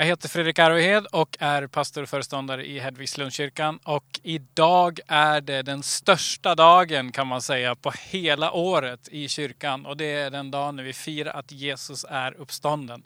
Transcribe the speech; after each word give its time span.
Jag 0.00 0.06
heter 0.06 0.28
Fredrik 0.28 0.58
Arvehed 0.58 1.06
och 1.06 1.36
är 1.40 1.66
pastor 1.66 2.02
och 2.02 2.08
föreståndare 2.08 2.66
i 2.66 2.78
Hedvigslundskyrkan. 2.78 3.78
Och 3.84 4.20
idag 4.22 5.00
är 5.06 5.40
det 5.40 5.62
den 5.62 5.82
största 5.82 6.54
dagen 6.54 7.12
kan 7.12 7.26
man 7.26 7.42
säga 7.42 7.74
på 7.74 7.92
hela 8.10 8.52
året 8.52 9.08
i 9.08 9.28
kyrkan. 9.28 9.86
Och 9.86 9.96
det 9.96 10.04
är 10.04 10.30
den 10.30 10.50
dagen 10.50 10.76
när 10.76 10.82
vi 10.82 10.92
firar 10.92 11.32
att 11.32 11.52
Jesus 11.52 12.04
är 12.08 12.40
uppstånden. 12.40 13.02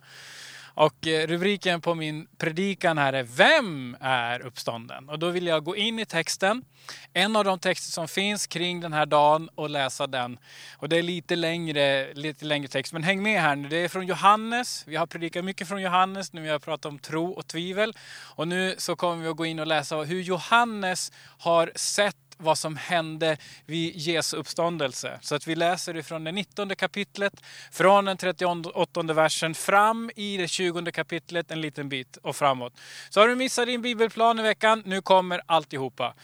Och 0.74 1.06
eh, 1.06 1.26
rubriken 1.26 1.80
på 1.80 1.94
min 1.94 2.26
predikan 2.38 2.98
här 2.98 3.12
är 3.12 3.22
Vem 3.22 3.96
är 4.00 4.40
uppstånden? 4.40 5.08
Och 5.08 5.18
då 5.18 5.30
vill 5.30 5.46
jag 5.46 5.64
gå 5.64 5.76
in 5.76 5.98
i 5.98 6.04
texten. 6.04 6.64
En 7.12 7.36
av 7.36 7.44
de 7.44 7.58
texter 7.58 7.92
som 7.92 8.08
finns 8.08 8.46
kring 8.46 8.80
den 8.80 8.92
här 8.92 9.06
dagen 9.06 9.48
och 9.54 9.70
läsa 9.70 10.06
den. 10.06 10.38
Och 10.76 10.88
det 10.88 10.98
är 10.98 11.02
lite 11.02 11.36
längre, 11.36 12.14
lite 12.14 12.44
längre 12.44 12.68
text, 12.68 12.92
men 12.92 13.02
häng 13.02 13.22
med 13.22 13.40
här 13.40 13.56
nu. 13.56 13.68
Det 13.68 13.76
är 13.76 13.88
från 13.88 14.06
Johannes. 14.06 14.84
Vi 14.86 14.96
har 14.96 15.06
predikat 15.06 15.44
mycket 15.44 15.68
från 15.68 15.82
Johannes 15.82 16.32
nu 16.32 16.40
vi 16.40 16.48
har 16.48 16.58
pratat 16.58 16.86
om 16.86 16.98
tro 16.98 17.30
och 17.30 17.46
tvivel. 17.46 17.96
Och 18.34 18.48
nu 18.48 18.74
så 18.78 18.96
kommer 18.96 19.22
vi 19.22 19.28
att 19.28 19.36
gå 19.36 19.46
in 19.46 19.58
och 19.58 19.66
läsa 19.66 19.96
hur 19.96 20.22
Johannes 20.22 21.12
har 21.38 21.72
sett 21.74 22.16
vad 22.42 22.58
som 22.58 22.76
hände 22.76 23.36
vid 23.66 23.96
Jesu 23.96 24.36
uppståndelse. 24.36 25.18
Så 25.22 25.34
att 25.34 25.46
vi 25.46 25.54
läser 25.54 25.96
ifrån 25.96 26.24
det 26.24 26.32
19 26.32 26.76
kapitlet, 26.76 27.32
från 27.70 28.04
den 28.04 28.16
38 28.16 29.02
versen 29.02 29.54
fram 29.54 30.10
i 30.16 30.36
det 30.36 30.48
20 30.48 30.92
kapitlet 30.92 31.50
en 31.50 31.60
liten 31.60 31.88
bit 31.88 32.16
och 32.16 32.36
framåt. 32.36 32.72
Så 33.10 33.20
har 33.20 33.28
du 33.28 33.34
missat 33.34 33.66
din 33.66 33.82
bibelplan 33.82 34.38
i 34.38 34.42
veckan, 34.42 34.82
nu 34.86 35.02
kommer 35.02 35.40
alltihopa. 35.46 36.14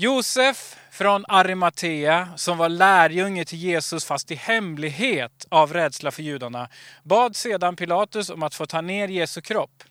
Josef 0.00 0.76
från 0.90 1.24
Arimatea, 1.28 2.28
som 2.36 2.58
var 2.58 2.68
lärjunge 2.68 3.44
till 3.44 3.58
Jesus 3.58 4.04
fast 4.04 4.30
i 4.30 4.34
hemlighet 4.34 5.46
av 5.48 5.72
rädsla 5.72 6.10
för 6.10 6.22
judarna, 6.22 6.68
bad 7.02 7.36
sedan 7.36 7.76
Pilatus 7.76 8.30
om 8.30 8.42
att 8.42 8.54
få 8.54 8.66
ta 8.66 8.80
ner 8.80 9.08
Jesu 9.08 9.40
kropp. 9.40 9.84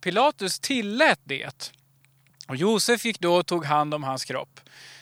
Pilatus 0.00 0.60
tillät 0.60 1.20
det. 1.24 1.72
Och 2.48 2.56
Josef 2.56 3.04
gick 3.04 3.20
då 3.20 3.34
och 3.34 3.46
tog 3.46 3.64
hand 3.64 3.94
om 3.94 4.04
hans 4.04 4.24
kropp. 4.24 4.60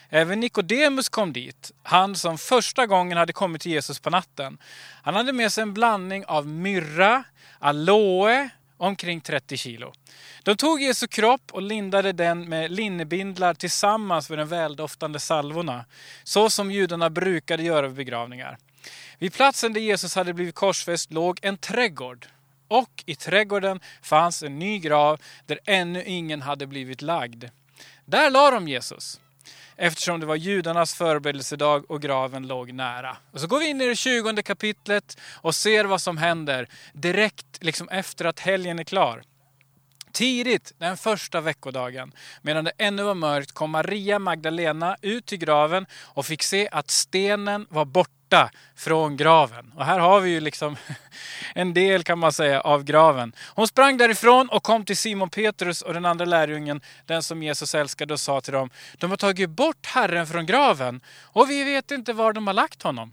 Även 0.09 0.41
Nikodemus 0.41 1.09
kom 1.09 1.33
dit, 1.33 1.73
han 1.83 2.17
som 2.17 2.39
första 2.39 2.87
gången 2.87 3.19
hade 3.19 3.33
kommit 3.33 3.63
till 3.63 3.73
Jesus 3.73 4.01
på 4.01 4.11
natten. 4.11 4.59
Han 5.03 5.15
hade 5.15 5.33
med 5.33 5.53
sig 5.53 5.63
en 5.63 5.75
blandning 5.75 6.25
av 6.25 6.47
myrra, 6.47 7.25
aloe, 7.59 8.51
omkring 8.77 9.21
30 9.21 9.57
kilo. 9.57 9.93
De 10.43 10.57
tog 10.57 10.83
Jesu 10.83 11.07
kropp 11.07 11.53
och 11.53 11.63
lindade 11.63 12.13
den 12.13 12.49
med 12.49 12.71
linnebindlar 12.71 13.55
tillsammans 13.55 14.31
med 14.31 14.39
de 14.39 14.49
väldoftande 14.49 15.21
salvorna, 15.21 15.85
så 16.25 16.51
som 16.51 16.71
judarna 16.71 17.11
brukade 17.11 17.63
göra 17.63 17.87
vid 17.87 17.97
begravningar. 17.97 18.59
Vid 19.19 19.33
platsen 19.33 19.73
där 19.73 19.81
Jesus 19.81 20.15
hade 20.15 20.35
blivit 20.35 20.55
korsfäst 20.55 21.13
låg 21.13 21.39
en 21.43 21.59
trädgård. 21.59 22.27
Och 22.69 23.05
i 23.07 23.15
trädgården 23.15 23.81
fanns 24.03 24.43
en 24.43 24.59
ny 24.59 24.79
grav 24.79 25.21
där 25.47 25.59
ännu 25.65 26.05
ingen 26.05 26.43
hade 26.43 26.67
blivit 26.67 27.03
lagd. 27.03 27.45
Där 28.05 28.31
la 28.31 28.51
de 28.51 28.69
Jesus 28.69 29.21
eftersom 29.77 30.21
det 30.21 30.27
var 30.27 30.37
judarnas 30.37 30.95
förberedelsedag 30.95 31.91
och 31.91 32.03
graven 32.03 32.47
låg 32.47 32.73
nära. 32.73 33.17
Och 33.33 33.41
så 33.41 33.47
går 33.47 33.59
vi 33.59 33.69
in 33.69 33.81
i 33.81 33.87
det 33.87 33.97
20 33.97 34.43
kapitlet 34.43 35.19
och 35.35 35.55
ser 35.55 35.85
vad 35.85 36.01
som 36.01 36.17
händer 36.17 36.69
direkt 36.93 37.47
liksom 37.61 37.89
efter 37.89 38.25
att 38.25 38.41
helgen 38.41 38.79
är 38.79 38.85
klar. 38.85 39.23
Tidigt 40.17 40.73
den 40.79 40.97
första 40.97 41.41
veckodagen, 41.41 42.13
medan 42.43 42.65
det 42.65 42.73
ännu 42.79 43.03
var 43.03 43.15
mörkt, 43.15 43.53
kom 43.53 43.71
Maria 43.71 44.19
Magdalena 44.19 44.97
ut 45.03 45.27
till 45.27 45.39
graven 45.39 45.87
och 46.03 46.27
fick 46.27 46.43
se 46.43 46.69
att 46.73 46.91
stenen 46.91 47.67
var 47.71 47.85
borta 47.85 48.51
från 48.77 49.17
graven. 49.17 49.73
Och 49.77 49.85
här 49.85 49.99
har 49.99 50.21
vi 50.21 50.31
ju 50.31 50.41
liksom 50.41 50.77
en 51.55 51.75
del 51.75 52.03
kan 52.03 52.19
man 52.19 52.33
säga 52.33 52.61
av 52.61 52.85
graven. 52.85 53.33
Hon 53.55 53.69
sprang 53.69 53.97
därifrån 53.97 54.49
och 54.49 54.63
kom 54.63 54.85
till 54.85 54.97
Simon 54.97 55.31
Petrus 55.31 55.83
och 55.83 55.95
den 55.95 56.05
andra 56.05 56.25
lärjungen, 56.25 56.81
den 57.07 57.23
som 57.23 57.43
Jesus 57.43 57.75
älskade 57.75 58.13
och 58.15 58.21
sa 58.21 58.41
till 58.41 58.53
dem, 58.53 58.71
de 58.99 59.11
har 59.11 59.17
tagit 59.17 59.51
bort 59.51 59.87
Herren 59.87 60.27
från 60.27 60.47
graven 60.47 61.01
och 61.23 61.51
vi 61.51 61.65
vet 61.65 61.91
inte 61.91 62.13
var 62.13 62.33
de 62.33 62.47
har 62.47 62.55
lagt 62.55 62.83
honom. 62.83 63.13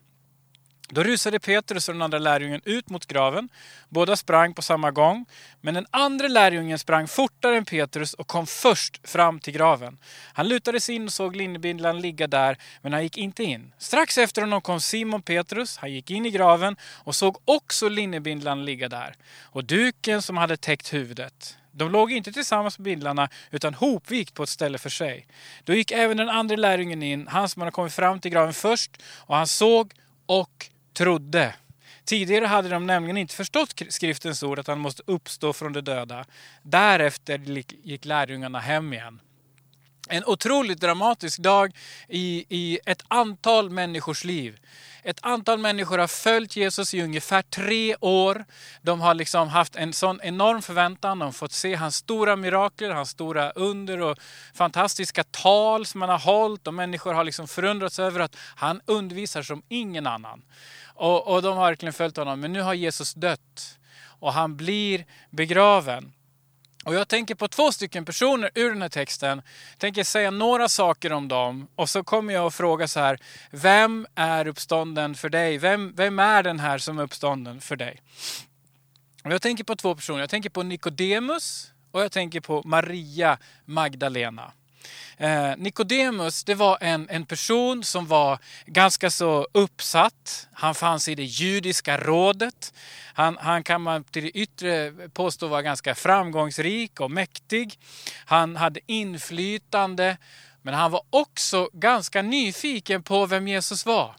Då 0.89 1.03
rusade 1.03 1.39
Petrus 1.39 1.89
och 1.89 1.95
den 1.95 2.01
andra 2.01 2.19
lärjungen 2.19 2.61
ut 2.65 2.89
mot 2.89 3.05
graven. 3.05 3.49
Båda 3.89 4.15
sprang 4.15 4.53
på 4.53 4.61
samma 4.61 4.91
gång. 4.91 5.25
Men 5.61 5.73
den 5.73 5.85
andra 5.91 6.27
lärjungen 6.27 6.79
sprang 6.79 7.07
fortare 7.07 7.57
än 7.57 7.65
Petrus 7.65 8.13
och 8.13 8.27
kom 8.27 8.47
först 8.47 9.09
fram 9.09 9.39
till 9.39 9.53
graven. 9.53 9.97
Han 10.33 10.47
lutade 10.47 10.79
sig 10.79 10.95
in 10.95 11.05
och 11.05 11.13
såg 11.13 11.35
linnebindlan 11.35 12.01
ligga 12.01 12.27
där, 12.27 12.57
men 12.81 12.93
han 12.93 13.03
gick 13.03 13.17
inte 13.17 13.43
in. 13.43 13.73
Strax 13.77 14.17
efter 14.17 14.41
honom 14.41 14.61
kom 14.61 14.81
Simon 14.81 15.21
Petrus. 15.21 15.77
Han 15.77 15.91
gick 15.91 16.11
in 16.11 16.25
i 16.25 16.31
graven 16.31 16.75
och 16.81 17.15
såg 17.15 17.37
också 17.45 17.89
linnebindlan 17.89 18.65
ligga 18.65 18.89
där. 18.89 19.15
Och 19.41 19.65
duken 19.65 20.21
som 20.21 20.37
hade 20.37 20.57
täckt 20.57 20.93
huvudet. 20.93 21.57
De 21.71 21.91
låg 21.91 22.11
inte 22.11 22.31
tillsammans 22.31 22.79
med 22.79 22.83
bindlarna 22.83 23.29
utan 23.51 23.73
hopvikt 23.73 24.33
på 24.33 24.43
ett 24.43 24.49
ställe 24.49 24.77
för 24.77 24.89
sig. 24.89 25.27
Då 25.63 25.73
gick 25.73 25.91
även 25.91 26.17
den 26.17 26.29
andra 26.29 26.55
lärjungen 26.55 27.03
in, 27.03 27.27
han 27.27 27.49
som 27.49 27.61
hade 27.61 27.71
kommit 27.71 27.93
fram 27.93 28.19
till 28.19 28.31
graven 28.31 28.53
först, 28.53 28.91
och 29.17 29.35
han 29.35 29.47
såg 29.47 29.93
och 30.25 30.69
trodde. 30.93 31.53
Tidigare 32.05 32.45
hade 32.45 32.69
de 32.69 32.85
nämligen 32.85 33.17
inte 33.17 33.35
förstått 33.35 33.81
skriftens 33.89 34.43
ord 34.43 34.59
att 34.59 34.67
han 34.67 34.79
måste 34.79 35.03
uppstå 35.07 35.53
från 35.53 35.73
de 35.73 35.81
döda. 35.81 36.25
Därefter 36.63 37.37
gick 37.83 38.05
lärjungarna 38.05 38.59
hem 38.59 38.93
igen. 38.93 39.19
En 40.09 40.25
otroligt 40.25 40.81
dramatisk 40.81 41.39
dag 41.39 41.71
i, 42.09 42.45
i 42.49 42.79
ett 42.85 43.03
antal 43.07 43.69
människors 43.69 44.23
liv. 44.23 44.59
Ett 45.03 45.19
antal 45.21 45.59
människor 45.59 45.97
har 45.97 46.07
följt 46.07 46.55
Jesus 46.55 46.93
i 46.93 47.01
ungefär 47.01 47.41
tre 47.41 47.95
år. 47.99 48.45
De 48.81 49.01
har 49.01 49.13
liksom 49.13 49.49
haft 49.49 49.75
en 49.75 49.93
sån 49.93 50.19
enorm 50.23 50.61
förväntan. 50.61 51.19
De 51.19 51.25
har 51.25 51.31
fått 51.31 51.51
se 51.51 51.75
hans 51.75 51.95
stora 51.95 52.35
mirakler, 52.35 52.89
hans 52.89 53.09
stora 53.09 53.51
under 53.51 54.01
och 54.01 54.17
fantastiska 54.53 55.23
tal 55.23 55.85
som 55.85 56.01
han 56.01 56.09
har 56.09 56.19
hållit. 56.19 56.67
Och 56.67 56.73
människor 56.73 57.13
har 57.13 57.23
liksom 57.23 57.47
förundrats 57.47 57.99
över 57.99 58.19
att 58.19 58.35
han 58.55 58.81
undervisar 58.85 59.41
som 59.41 59.63
ingen 59.69 60.07
annan. 60.07 60.41
Och, 60.95 61.27
och 61.27 61.41
de 61.41 61.57
har 61.57 61.65
verkligen 61.65 61.93
följt 61.93 62.17
honom. 62.17 62.39
Men 62.39 62.53
nu 62.53 62.61
har 62.61 62.73
Jesus 62.73 63.13
dött 63.13 63.77
och 64.19 64.33
han 64.33 64.57
blir 64.57 65.05
begraven. 65.29 66.13
Och 66.83 66.93
jag 66.93 67.07
tänker 67.07 67.35
på 67.35 67.47
två 67.47 67.71
stycken 67.71 68.05
personer 68.05 68.51
ur 68.55 68.69
den 68.69 68.81
här 68.81 68.89
texten. 68.89 69.41
Jag 69.69 69.79
tänker 69.79 70.03
säga 70.03 70.31
några 70.31 70.69
saker 70.69 71.13
om 71.13 71.27
dem 71.27 71.67
och 71.75 71.89
så 71.89 72.03
kommer 72.03 72.33
jag 72.33 72.45
att 72.45 72.55
fråga 72.55 72.87
så 72.87 72.99
här. 72.99 73.19
Vem 73.51 74.07
är 74.15 74.47
uppstånden 74.47 75.15
för 75.15 75.29
dig? 75.29 75.57
Vem, 75.57 75.93
vem 75.95 76.19
är 76.19 76.43
den 76.43 76.59
här 76.59 76.77
som 76.77 76.99
är 76.99 77.03
uppstånden 77.03 77.61
för 77.61 77.75
dig? 77.75 78.01
Och 79.23 79.31
jag 79.31 79.41
tänker 79.41 79.63
på 79.63 79.75
två 79.75 79.95
personer. 79.95 80.19
Jag 80.19 80.29
tänker 80.29 80.49
på 80.49 80.63
Nikodemus 80.63 81.71
och 81.91 82.01
jag 82.01 82.11
tänker 82.11 82.41
på 82.41 82.61
Maria 82.65 83.37
Magdalena. 83.65 84.51
Eh, 85.17 85.51
Nikodemus, 85.57 86.43
det 86.43 86.55
var 86.55 86.77
en, 86.81 87.09
en 87.09 87.25
person 87.25 87.83
som 87.83 88.07
var 88.07 88.39
ganska 88.65 89.09
så 89.09 89.47
uppsatt. 89.51 90.47
Han 90.53 90.75
fanns 90.75 91.07
i 91.07 91.15
det 91.15 91.23
judiska 91.23 91.97
rådet. 91.97 92.73
Han, 93.13 93.37
han 93.37 93.63
kan 93.63 93.81
man 93.81 94.03
till 94.03 94.23
det 94.23 94.29
yttre 94.29 94.93
påstå 95.13 95.47
var 95.47 95.61
ganska 95.61 95.95
framgångsrik 95.95 96.99
och 96.99 97.11
mäktig. 97.11 97.79
Han 98.25 98.55
hade 98.55 98.79
inflytande, 98.85 100.17
men 100.61 100.73
han 100.73 100.91
var 100.91 101.01
också 101.09 101.69
ganska 101.73 102.21
nyfiken 102.21 103.03
på 103.03 103.25
vem 103.25 103.47
Jesus 103.47 103.85
var. 103.85 104.15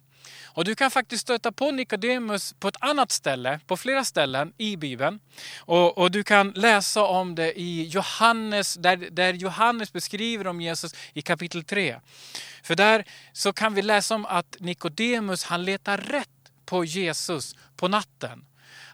Och 0.54 0.64
du 0.64 0.74
kan 0.74 0.90
faktiskt 0.90 1.22
stöta 1.22 1.52
på 1.52 1.70
Nikodemus 1.70 2.54
på 2.58 2.68
ett 2.68 2.76
annat 2.80 3.12
ställe, 3.12 3.60
på 3.66 3.76
flera 3.76 4.04
ställen 4.04 4.52
i 4.58 4.76
Bibeln. 4.76 5.20
Och, 5.58 5.98
och 5.98 6.10
du 6.10 6.24
kan 6.24 6.50
läsa 6.50 7.02
om 7.02 7.34
det 7.34 7.60
i 7.60 7.84
Johannes, 7.84 8.74
där, 8.74 8.96
där 8.96 9.32
Johannes 9.32 9.92
beskriver 9.92 10.46
om 10.46 10.60
Jesus 10.60 10.94
i 11.12 11.22
kapitel 11.22 11.64
3. 11.64 12.00
För 12.62 12.74
där 12.74 13.04
så 13.32 13.52
kan 13.52 13.74
vi 13.74 13.82
läsa 13.82 14.14
om 14.14 14.26
att 14.26 14.56
Nikodemus 14.60 15.44
han 15.44 15.64
letar 15.64 15.98
rätt 15.98 16.28
på 16.64 16.84
Jesus 16.84 17.54
på 17.76 17.88
natten. 17.88 18.44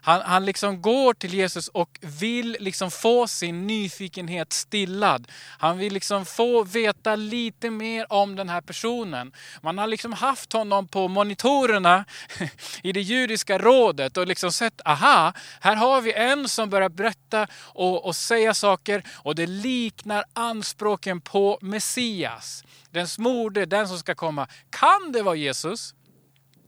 Han, 0.01 0.21
han 0.21 0.45
liksom 0.45 0.81
går 0.81 1.13
till 1.13 1.33
Jesus 1.33 1.67
och 1.67 1.99
vill 2.01 2.57
liksom 2.59 2.91
få 2.91 3.27
sin 3.27 3.67
nyfikenhet 3.67 4.53
stillad. 4.53 5.27
Han 5.57 5.77
vill 5.77 5.93
liksom 5.93 6.25
få 6.25 6.63
veta 6.63 7.15
lite 7.15 7.69
mer 7.69 8.13
om 8.13 8.35
den 8.35 8.49
här 8.49 8.61
personen. 8.61 9.31
Man 9.61 9.77
har 9.77 9.87
liksom 9.87 10.13
haft 10.13 10.53
honom 10.53 10.87
på 10.87 11.07
monitorerna 11.07 12.05
i 12.83 12.91
det 12.91 13.01
judiska 13.01 13.57
rådet 13.57 14.17
och 14.17 14.27
liksom 14.27 14.51
sett, 14.51 14.81
aha, 14.85 15.33
här 15.59 15.75
har 15.75 16.01
vi 16.01 16.13
en 16.13 16.49
som 16.49 16.69
börjar 16.69 16.89
berätta 16.89 17.47
och, 17.53 18.05
och 18.05 18.15
säga 18.15 18.53
saker 18.53 19.03
och 19.13 19.35
det 19.35 19.47
liknar 19.47 20.23
anspråken 20.33 21.21
på 21.21 21.59
Messias. 21.61 22.63
Den 22.91 23.07
smorde, 23.07 23.65
den 23.65 23.87
som 23.87 23.97
ska 23.97 24.15
komma. 24.15 24.47
Kan 24.69 25.11
det 25.11 25.21
vara 25.21 25.35
Jesus? 25.35 25.93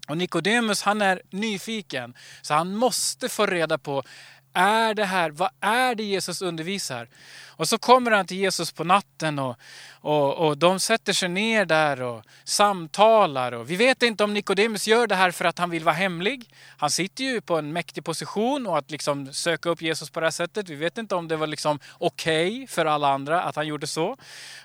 Och 0.07 0.17
Nikodemus 0.17 0.81
han 0.81 1.01
är 1.01 1.21
nyfiken, 1.29 2.13
så 2.41 2.53
han 2.53 2.75
måste 2.75 3.29
få 3.29 3.45
reda 3.45 3.77
på 3.77 4.03
är 4.53 4.93
det 4.93 5.05
här, 5.05 5.29
vad 5.29 5.49
är 5.59 5.95
det 5.95 6.03
Jesus 6.03 6.41
undervisar? 6.41 7.07
Och 7.55 7.67
så 7.67 7.77
kommer 7.77 8.11
han 8.11 8.25
till 8.25 8.37
Jesus 8.37 8.71
på 8.71 8.83
natten 8.83 9.39
och, 9.39 9.55
och, 10.01 10.47
och 10.47 10.57
de 10.57 10.79
sätter 10.79 11.13
sig 11.13 11.29
ner 11.29 11.65
där 11.65 12.01
och 12.01 12.23
samtalar. 12.43 13.51
Och 13.51 13.69
vi 13.69 13.75
vet 13.75 14.03
inte 14.03 14.23
om 14.23 14.33
Nikodemus 14.33 14.87
gör 14.87 15.07
det 15.07 15.15
här 15.15 15.31
för 15.31 15.45
att 15.45 15.59
han 15.59 15.69
vill 15.69 15.83
vara 15.83 15.95
hemlig. 15.95 16.53
Han 16.77 16.91
sitter 16.91 17.23
ju 17.23 17.41
på 17.41 17.57
en 17.57 17.73
mäktig 17.73 18.03
position 18.03 18.67
och 18.67 18.77
att 18.77 18.91
liksom 18.91 19.33
söka 19.33 19.69
upp 19.69 19.81
Jesus 19.81 20.09
på 20.09 20.19
det 20.19 20.25
här 20.25 20.31
sättet. 20.31 20.69
Vi 20.69 20.75
vet 20.75 20.97
inte 20.97 21.15
om 21.15 21.27
det 21.27 21.35
var 21.35 21.47
liksom 21.47 21.79
okej 21.97 22.47
okay 22.47 22.67
för 22.67 22.85
alla 22.85 23.13
andra 23.13 23.43
att 23.43 23.55
han 23.55 23.67
gjorde 23.67 23.87
så. 23.87 24.17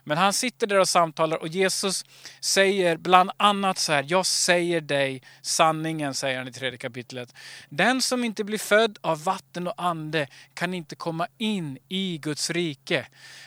Men 0.04 0.18
han 0.18 0.32
sitter 0.32 0.66
där 0.66 0.78
och 0.78 0.88
samtalar 0.88 1.36
och 1.36 1.48
Jesus 1.48 2.04
säger 2.40 2.96
bland 2.96 3.30
annat 3.36 3.78
så 3.78 3.92
här. 3.92 4.04
Jag 4.08 4.26
säger 4.26 4.80
dig 4.80 5.22
sanningen, 5.42 6.14
säger 6.14 6.38
han 6.38 6.48
i 6.48 6.52
tredje 6.52 6.78
kapitlet. 6.78 7.34
Den 7.68 8.02
som 8.02 8.24
inte 8.24 8.44
blir 8.44 8.58
född 8.58 8.98
av 9.00 9.24
vatten 9.24 9.66
och 9.66 9.74
ande 9.76 10.26
kan 10.54 10.74
inte 10.74 10.96
komma 10.96 11.26
in 11.38 11.78
i 11.88 12.18
Guds 12.18 12.50
rike. 12.50 12.87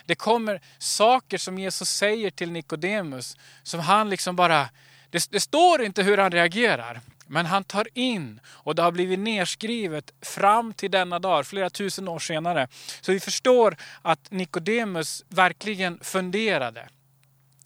Det 0.06 0.16
kommer 0.16 0.62
saker 0.78 1.38
som 1.38 1.60
Jesus 1.60 1.90
säger 1.90 2.32
till 2.32 2.52
Nikodemus 2.52 3.38
som 3.64 3.80
han 3.80 4.10
liksom 4.10 4.36
bara... 4.36 4.70
Det, 5.10 5.28
det 5.32 5.40
står 5.40 5.82
inte 5.82 6.04
hur 6.04 6.18
han 6.18 6.32
reagerar. 6.32 7.02
Men 7.28 7.46
han 7.46 7.64
tar 7.64 7.88
in 7.94 8.40
och 8.46 8.76
det 8.76 8.82
har 8.82 8.92
blivit 8.92 9.20
nerskrivet 9.20 10.12
fram 10.22 10.74
till 10.74 10.92
denna 10.92 11.20
dag, 11.20 11.46
flera 11.46 11.70
tusen 11.70 12.08
år 12.08 12.20
senare. 12.20 12.68
Så 13.02 13.12
vi 13.12 13.20
förstår 13.20 13.78
att 14.02 14.32
Nikodemus 14.32 15.24
verkligen 15.30 16.00
funderade. 16.02 16.90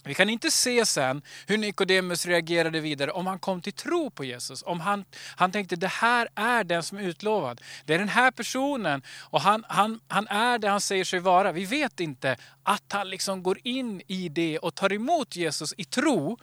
Vi 0.05 0.13
kan 0.13 0.29
inte 0.29 0.51
se 0.51 0.85
sen 0.85 1.21
hur 1.47 1.57
Nikodemus 1.57 2.25
reagerade 2.25 2.79
vidare 2.79 3.11
om 3.11 3.27
han 3.27 3.39
kom 3.39 3.61
till 3.61 3.73
tro 3.73 4.09
på 4.09 4.23
Jesus. 4.23 4.63
Om 4.65 4.79
han, 4.79 5.05
han 5.35 5.51
tänkte 5.51 5.75
det 5.75 5.87
här 5.87 6.27
är 6.35 6.63
den 6.63 6.83
som 6.83 6.97
är 6.97 7.01
utlovad. 7.01 7.61
Det 7.85 7.93
är 7.93 7.99
den 7.99 8.09
här 8.09 8.31
personen 8.31 9.01
och 9.19 9.41
han, 9.41 9.65
han, 9.67 9.99
han 10.07 10.27
är 10.27 10.59
det 10.59 10.69
han 10.69 10.81
säger 10.81 11.03
sig 11.03 11.19
vara. 11.19 11.51
Vi 11.51 11.65
vet 11.65 11.99
inte 11.99 12.37
att 12.63 12.83
han 12.93 13.09
liksom 13.09 13.43
går 13.43 13.59
in 13.63 14.01
i 14.07 14.29
det 14.29 14.59
och 14.59 14.75
tar 14.75 14.93
emot 14.93 15.35
Jesus 15.35 15.73
i 15.77 15.85
tro. 15.85 16.37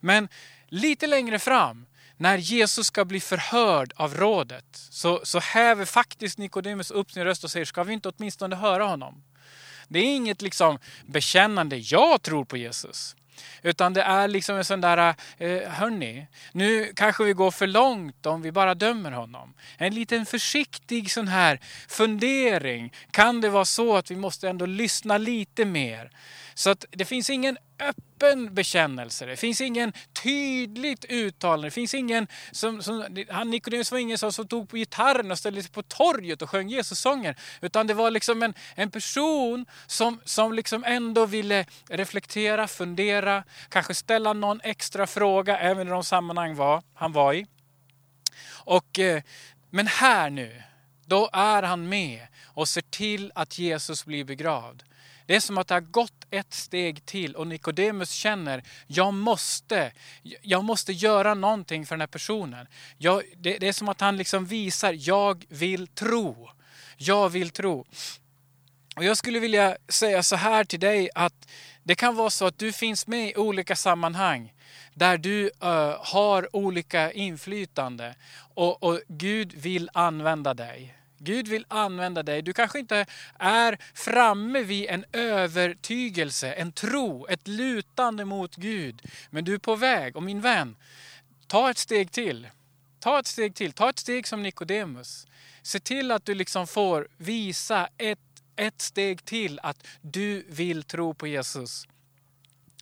Men 0.00 0.28
lite 0.68 1.06
längre 1.06 1.38
fram 1.38 1.86
när 2.16 2.38
Jesus 2.38 2.86
ska 2.86 3.04
bli 3.04 3.20
förhörd 3.20 3.92
av 3.96 4.14
rådet 4.14 4.64
så, 4.72 5.20
så 5.24 5.38
häver 5.38 5.84
faktiskt 5.84 6.38
Nikodemus 6.38 6.90
upp 6.90 7.12
sin 7.12 7.24
röst 7.24 7.44
och 7.44 7.50
säger, 7.50 7.66
ska 7.66 7.82
vi 7.82 7.92
inte 7.92 8.08
åtminstone 8.08 8.56
höra 8.56 8.84
honom? 8.84 9.22
Det 9.88 9.98
är 9.98 10.16
inget 10.16 10.42
liksom 10.42 10.78
bekännande, 11.06 11.76
jag 11.76 12.22
tror 12.22 12.44
på 12.44 12.56
Jesus. 12.56 13.16
Utan 13.62 13.92
det 13.92 14.02
är 14.02 14.28
liksom 14.28 14.56
en 14.56 14.64
sån 14.64 14.80
där, 14.80 15.14
eh, 15.38 15.70
hörni, 15.70 16.26
nu 16.52 16.92
kanske 16.96 17.24
vi 17.24 17.32
går 17.32 17.50
för 17.50 17.66
långt 17.66 18.26
om 18.26 18.42
vi 18.42 18.52
bara 18.52 18.74
dömer 18.74 19.10
honom. 19.10 19.54
En 19.78 19.94
liten 19.94 20.26
försiktig 20.26 21.10
sån 21.10 21.28
här 21.28 21.60
fundering. 21.88 22.92
Kan 23.10 23.40
det 23.40 23.48
vara 23.48 23.64
så 23.64 23.96
att 23.96 24.10
vi 24.10 24.16
måste 24.16 24.48
ändå 24.48 24.66
lyssna 24.66 25.18
lite 25.18 25.64
mer? 25.64 26.10
Så 26.54 26.70
att 26.70 26.84
det 26.90 27.04
finns 27.04 27.30
ingen 27.30 27.58
öppen 27.78 28.54
bekännelse. 28.54 29.26
Det 29.26 29.36
finns 29.36 29.60
ingen 29.60 29.92
tydligt 30.22 31.04
uttalande. 31.04 31.66
Det 31.66 31.70
finns 31.70 31.94
ingen 31.94 32.26
som, 32.52 32.82
som 32.82 33.24
han 33.30 33.50
Nikodemus 33.50 33.92
var 33.92 33.98
ingen 33.98 34.18
som, 34.18 34.32
som 34.32 34.48
tog 34.48 34.68
på 34.68 34.76
gitarren 34.76 35.30
och 35.30 35.38
ställde 35.38 35.62
sig 35.62 35.72
på 35.72 35.82
torget 35.82 36.42
och 36.42 36.50
sjöng 36.50 36.68
Jesus-sånger. 36.68 37.36
Utan 37.60 37.86
det 37.86 37.94
var 37.94 38.10
liksom 38.10 38.42
en, 38.42 38.54
en 38.74 38.90
person 38.90 39.66
som, 39.86 40.20
som 40.24 40.52
liksom 40.52 40.84
ändå 40.84 41.26
ville 41.26 41.66
reflektera, 41.88 42.68
fundera, 42.68 43.44
kanske 43.68 43.94
ställa 43.94 44.32
någon 44.32 44.60
extra 44.60 45.06
fråga 45.06 45.58
även 45.58 45.86
i 45.86 45.90
de 45.90 46.04
sammanhang 46.04 46.54
var, 46.54 46.82
han 46.94 47.12
var 47.12 47.34
i. 47.34 47.46
Och, 48.46 48.98
eh, 48.98 49.22
men 49.70 49.86
här 49.86 50.30
nu, 50.30 50.62
då 51.06 51.30
är 51.32 51.62
han 51.62 51.88
med 51.88 52.26
och 52.44 52.68
ser 52.68 52.80
till 52.90 53.32
att 53.34 53.58
Jesus 53.58 54.04
blir 54.04 54.24
begravd. 54.24 54.82
Det 55.26 55.36
är 55.36 55.40
som 55.40 55.58
att 55.58 55.68
det 55.68 55.74
har 55.74 55.80
gått 55.80 56.26
ett 56.30 56.54
steg 56.54 57.06
till 57.06 57.36
och 57.36 57.46
Nikodemus 57.46 58.10
känner, 58.10 58.62
jag 58.86 59.14
måste, 59.14 59.92
jag 60.42 60.64
måste 60.64 60.92
göra 60.92 61.34
någonting 61.34 61.86
för 61.86 61.94
den 61.94 62.00
här 62.00 62.06
personen. 62.06 62.66
Jag, 62.98 63.22
det, 63.36 63.58
det 63.58 63.68
är 63.68 63.72
som 63.72 63.88
att 63.88 64.00
han 64.00 64.16
liksom 64.16 64.46
visar, 64.46 64.96
jag 64.98 65.44
vill 65.48 65.86
tro. 65.86 66.50
Jag 66.96 67.28
vill 67.28 67.50
tro. 67.50 67.86
Och 68.96 69.04
jag 69.04 69.16
skulle 69.16 69.38
vilja 69.38 69.76
säga 69.88 70.22
så 70.22 70.36
här 70.36 70.64
till 70.64 70.80
dig 70.80 71.10
att 71.14 71.48
det 71.82 71.94
kan 71.94 72.16
vara 72.16 72.30
så 72.30 72.46
att 72.46 72.58
du 72.58 72.72
finns 72.72 73.06
med 73.06 73.30
i 73.30 73.36
olika 73.36 73.76
sammanhang 73.76 74.52
där 74.94 75.18
du 75.18 75.44
uh, 75.44 75.96
har 76.00 76.56
olika 76.56 77.12
inflytande 77.12 78.14
och, 78.54 78.82
och 78.82 79.00
Gud 79.08 79.52
vill 79.52 79.90
använda 79.94 80.54
dig. 80.54 80.94
Gud 81.18 81.48
vill 81.48 81.66
använda 81.68 82.22
dig. 82.22 82.42
Du 82.42 82.52
kanske 82.52 82.78
inte 82.78 83.06
är 83.38 83.78
framme 83.94 84.62
vid 84.62 84.86
en 84.88 85.04
övertygelse, 85.12 86.52
en 86.52 86.72
tro, 86.72 87.26
ett 87.26 87.48
lutande 87.48 88.24
mot 88.24 88.56
Gud. 88.56 89.02
Men 89.30 89.44
du 89.44 89.54
är 89.54 89.58
på 89.58 89.76
väg. 89.76 90.16
Och 90.16 90.22
min 90.22 90.40
vän, 90.40 90.76
ta 91.46 91.70
ett 91.70 91.78
steg 91.78 92.12
till. 92.12 92.48
Ta 93.00 93.18
ett 93.18 93.26
steg 93.26 93.54
till. 93.54 93.72
Ta 93.72 93.90
ett 93.90 93.98
steg 93.98 94.26
som 94.26 94.42
Nikodemus. 94.42 95.26
Se 95.62 95.80
till 95.80 96.10
att 96.10 96.24
du 96.24 96.34
liksom 96.34 96.66
får 96.66 97.08
visa 97.16 97.88
ett, 97.98 98.18
ett 98.56 98.80
steg 98.80 99.24
till 99.24 99.60
att 99.62 99.86
du 100.00 100.46
vill 100.48 100.82
tro 100.82 101.14
på 101.14 101.26
Jesus. 101.26 101.86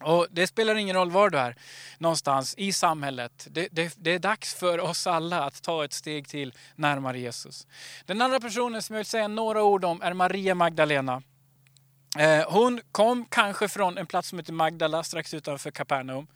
Och 0.02 0.26
Det 0.30 0.46
spelar 0.46 0.74
ingen 0.74 0.96
roll 0.96 1.10
var 1.10 1.30
du 1.30 1.38
är 1.38 1.56
någonstans 1.98 2.54
i 2.58 2.72
samhället. 2.72 3.46
Det, 3.50 3.68
det, 3.72 3.94
det, 3.98 4.10
är 4.10 4.18
dags 4.18 4.54
för 4.54 4.80
oss 4.80 5.06
alla 5.06 5.44
att 5.44 5.62
ta 5.62 5.84
ett 5.84 5.92
steg 5.92 6.28
till 6.28 6.52
närmare 6.76 7.18
Jesus. 7.18 7.66
Den 8.06 8.22
andra 8.22 8.40
personen 8.40 8.82
som 8.82 8.94
jag 8.94 8.98
vill 8.98 9.06
säga 9.06 9.28
några 9.28 9.62
ord 9.62 9.84
om 9.84 10.02
är 10.02 10.14
Maria 10.14 10.54
Magdalena. 10.54 11.22
Eh, 12.18 12.52
hon 12.52 12.80
kom 12.92 13.26
kanske 13.28 13.68
från 13.68 13.98
en 13.98 14.06
plats 14.06 14.28
som 14.28 14.38
heter 14.38 14.52
Magdala 14.52 15.02
strax 15.02 15.34
utanför 15.34 15.70
Kapernaum. 15.70 16.26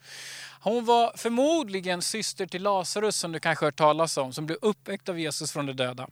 Hon 0.61 0.85
var 0.85 1.11
förmodligen 1.17 2.01
syster 2.01 2.45
till 2.45 2.63
Lazarus 2.63 3.17
som 3.17 3.31
du 3.31 3.39
kanske 3.39 3.65
hört 3.65 3.75
talas 3.75 4.17
om, 4.17 4.33
som 4.33 4.45
blev 4.45 4.57
uppväckt 4.61 5.09
av 5.09 5.19
Jesus 5.19 5.51
från 5.51 5.65
de 5.65 5.73
döda. 5.73 6.07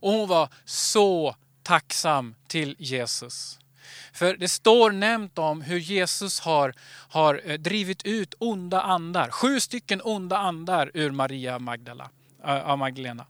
Och 0.00 0.12
hon 0.12 0.28
var 0.28 0.48
så 0.64 1.36
tacksam 1.62 2.34
till 2.48 2.76
Jesus. 2.78 3.58
För 4.12 4.36
det 4.36 4.48
står 4.48 4.90
nämnt 4.90 5.38
om 5.38 5.62
hur 5.62 5.78
Jesus 5.78 6.40
har, 6.40 6.74
har 7.08 7.40
eh, 7.44 7.58
drivit 7.58 8.02
ut 8.02 8.34
onda 8.38 8.80
andar. 8.82 9.30
Sju 9.30 9.60
stycken 9.60 10.00
onda 10.04 10.36
andar 10.36 10.90
ur 10.94 11.10
Maria 11.10 11.58
Magdala, 11.58 12.10
äh, 12.44 12.70
av 12.70 12.78
Magdalena. 12.78 13.26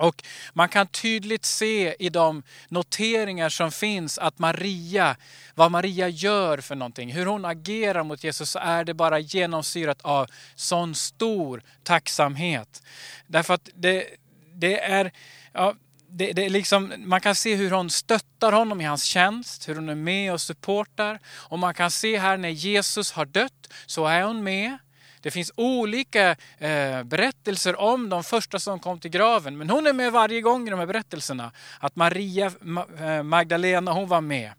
Och 0.00 0.22
man 0.52 0.68
kan 0.68 0.86
tydligt 0.86 1.44
se 1.44 1.96
i 1.98 2.08
de 2.08 2.42
noteringar 2.68 3.48
som 3.48 3.72
finns 3.72 4.18
att 4.18 4.38
Maria, 4.38 5.16
vad 5.54 5.70
Maria 5.70 6.08
gör 6.08 6.58
för 6.58 6.74
någonting, 6.74 7.12
hur 7.12 7.26
hon 7.26 7.44
agerar 7.44 8.02
mot 8.02 8.24
Jesus 8.24 8.50
så 8.50 8.58
är 8.58 8.84
det 8.84 8.94
bara 8.94 9.18
genomsyrat 9.18 10.02
av 10.02 10.30
sån 10.54 10.94
stor 10.94 11.62
tacksamhet. 11.82 12.82
Därför 13.26 13.54
att 13.54 13.68
det, 13.74 14.06
det 14.54 14.80
är, 14.80 15.12
ja, 15.52 15.74
det, 16.12 16.32
det 16.32 16.48
liksom, 16.48 16.92
man 16.98 17.20
kan 17.20 17.34
se 17.34 17.54
hur 17.54 17.70
hon 17.70 17.90
stöttar 17.90 18.52
honom 18.52 18.80
i 18.80 18.84
hans 18.84 19.04
tjänst, 19.04 19.68
hur 19.68 19.74
hon 19.74 19.88
är 19.88 19.94
med 19.94 20.32
och 20.32 20.40
supportar. 20.40 21.18
Och 21.26 21.58
man 21.58 21.74
kan 21.74 21.90
se 21.90 22.18
här 22.18 22.36
när 22.36 22.48
Jesus 22.48 23.12
har 23.12 23.24
dött 23.24 23.72
så 23.86 24.06
är 24.06 24.22
hon 24.22 24.42
med. 24.42 24.78
Det 25.22 25.30
finns 25.30 25.52
olika 25.56 26.30
eh, 26.58 27.02
berättelser 27.02 27.80
om 27.80 28.08
de 28.08 28.24
första 28.24 28.58
som 28.58 28.78
kom 28.78 29.00
till 29.00 29.10
graven. 29.10 29.58
Men 29.58 29.70
hon 29.70 29.86
är 29.86 29.92
med 29.92 30.12
varje 30.12 30.40
gång 30.40 30.66
i 30.66 30.70
de 30.70 30.78
här 30.78 30.86
berättelserna. 30.86 31.52
Att 31.78 31.96
Maria 31.96 32.52
eh, 32.98 33.22
Magdalena, 33.22 33.92
hon 33.92 34.08
var 34.08 34.20
med. 34.20 34.52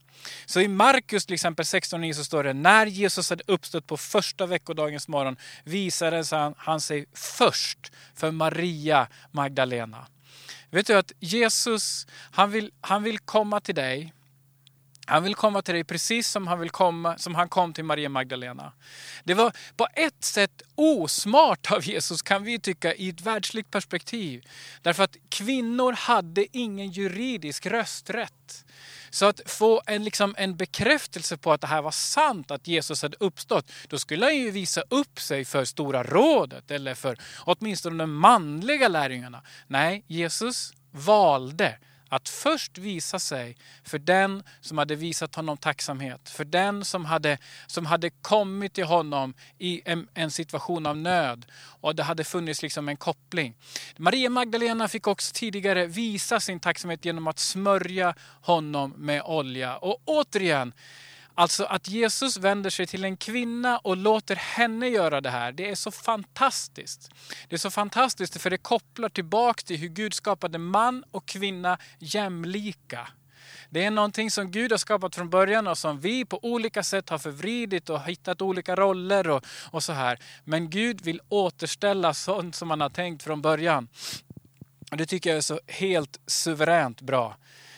Så 0.46 0.62
i 0.62 0.68
Markus 0.68 1.26
till 1.26 1.34
exempel 1.34 1.66
16.9 1.66 2.14
så 2.14 2.24
står 2.24 2.44
det 2.44 2.54
när 2.54 2.86
Jesus 2.86 3.30
hade 3.30 3.44
uppstått 3.48 3.88
på 3.88 3.98
första 3.98 4.46
veckodagens 4.46 5.08
morgon 5.08 5.38
visade 5.64 6.54
han 6.58 6.82
sig 6.82 7.06
först 7.14 7.92
för 8.16 8.32
Maria 8.32 9.08
Magdalena. 9.32 10.08
Vet 10.70 10.88
du 10.88 10.94
att 10.94 11.12
Jesus, 11.20 12.08
han 12.32 12.52
vill, 12.52 12.72
han 12.82 13.04
vill 13.04 13.20
komma 13.20 13.60
till 13.60 13.76
dig. 13.76 14.14
Han 15.06 15.24
vill 15.24 15.36
komma 15.36 15.62
till 15.62 15.74
dig 15.74 15.84
precis 15.84 16.28
som 16.28 16.48
han, 16.48 16.60
vill 16.60 16.70
komma, 16.70 17.18
som 17.18 17.36
han 17.36 17.50
kom 17.50 17.74
till 17.74 17.84
Maria 17.84 18.10
Magdalena. 18.10 18.74
Det 19.24 19.34
var 19.34 19.54
på 19.78 19.88
ett 19.94 20.24
sätt 20.24 20.62
osmart 20.76 21.72
av 21.72 21.88
Jesus 21.88 22.22
kan 22.22 22.44
vi 22.44 22.60
tycka 22.60 22.94
i 22.94 23.10
ett 23.10 23.22
världsligt 23.22 23.72
perspektiv. 23.72 24.48
Därför 24.82 25.04
att 25.04 25.18
kvinnor 25.30 25.94
hade 25.94 26.58
ingen 26.58 26.92
juridisk 26.92 27.66
rösträtt. 27.66 28.66
Så 29.12 29.26
att 29.26 29.42
få 29.46 29.82
en, 29.86 30.04
liksom, 30.04 30.36
en 30.38 30.56
bekräftelse 30.56 31.38
på 31.38 31.54
att 31.54 31.62
det 31.62 31.68
här 31.68 31.82
var 31.82 31.92
sant, 31.92 32.52
att 32.52 32.68
Jesus 32.68 33.02
hade 33.02 33.18
uppstått, 33.20 33.72
då 33.88 34.00
skulle 34.00 34.26
han 34.26 34.36
ju 34.36 34.52
visa 34.52 34.84
upp 34.90 35.20
sig 35.20 35.46
för 35.46 35.66
Stora 35.66 36.04
rådet 36.04 36.72
eller 36.72 36.96
för 36.96 37.18
åtminstone 37.40 38.04
de 38.04 38.14
manliga 38.14 38.88
lärjungarna. 38.88 39.42
Nej, 39.68 40.04
Jesus 40.08 40.74
valde 40.92 41.78
att 42.12 42.30
först 42.30 42.78
visa 42.78 43.20
sig 43.20 43.58
för 43.84 44.00
den 44.00 44.44
som 44.62 44.78
hade 44.78 44.96
visat 44.96 45.36
honom 45.36 45.58
tacksamhet. 45.58 46.30
För 46.30 46.46
den 46.46 46.86
som 46.86 47.06
hade, 47.06 47.38
som 47.68 47.86
hade 47.86 48.10
kommit 48.10 48.74
till 48.74 48.84
honom 48.84 49.34
i 49.58 49.82
en, 49.86 50.08
en 50.14 50.32
situation 50.32 50.86
av 50.86 50.98
nöd. 50.98 51.46
Och 51.54 51.96
det 51.96 52.04
hade 52.04 52.24
funnits 52.24 52.62
liksom 52.62 52.90
en 52.90 52.98
koppling. 52.98 53.56
Maria 53.98 54.30
Magdalena 54.30 54.88
fick 54.88 55.08
också 55.08 55.32
tidigare 55.34 55.86
visa 55.86 56.40
sin 56.40 56.60
tacksamhet 56.60 57.06
genom 57.06 57.28
att 57.28 57.40
smörja 57.40 58.16
honom 58.42 58.94
med 58.98 59.22
olja. 59.22 59.78
Och 59.78 60.02
återigen, 60.06 60.74
Alltså 61.36 61.64
att 61.64 61.88
Jesus 61.88 62.38
vänder 62.38 62.70
sig 62.70 62.88
till 62.88 63.04
en 63.04 63.18
kvinna 63.18 63.78
och 63.78 63.98
låter 63.98 64.36
henne 64.36 64.88
göra 64.88 65.22
det 65.22 65.30
här, 65.30 65.52
det 65.52 65.70
är 65.70 65.76
så 65.76 65.92
fantastiskt. 65.92 67.10
Det 67.50 67.56
är 67.56 67.60
så 67.60 67.72
fantastiskt 67.72 68.42
för 68.42 68.50
det 68.50 68.58
kopplar 68.58 69.10
tillbaka 69.10 69.62
till 69.66 69.78
hur 69.78 69.90
Gud 69.90 70.14
skapade 70.14 70.58
man 70.58 71.04
och 71.12 71.26
kvinna 71.26 71.78
jämlika. 72.00 73.08
Det 73.70 73.86
är 73.86 73.92
någonting 73.92 74.32
som 74.32 74.52
Gud 74.52 74.72
har 74.72 74.78
skapat 74.78 75.16
från 75.16 75.30
början 75.30 75.68
och 75.68 75.78
som 75.78 76.00
vi 76.00 76.26
på 76.26 76.40
olika 76.42 76.84
sätt 76.84 77.10
har 77.10 77.18
förvridit 77.18 77.90
och 77.90 78.04
hittat 78.04 78.42
olika 78.42 78.76
roller 78.76 79.30
och, 79.30 79.46
och 79.72 79.84
så 79.84 79.94
här. 79.94 80.20
Men 80.44 80.70
Gud 80.70 81.02
vill 81.02 81.22
återställa 81.30 82.14
sånt 82.14 82.56
som 82.56 82.70
han 82.70 82.82
har 82.82 82.90
tänkt 82.90 83.24
från 83.24 83.42
början. 83.42 83.88
Det 84.92 85.06
tycker 85.06 85.30
jag 85.30 85.38
är 85.38 85.42
så 85.42 85.60
helt 85.68 86.20
suveränt 86.28 87.02
bra. 87.02 87.38